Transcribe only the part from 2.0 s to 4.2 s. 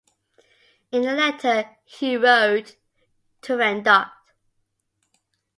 wrote: Turandot.